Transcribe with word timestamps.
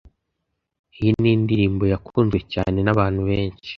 Iyi 0.99 1.11
ni 1.21 1.29
indirimbo 1.37 1.83
yakunzwe 1.93 2.39
cyane 2.53 2.77
n'abantu 2.83 3.21
benshi, 3.29 3.69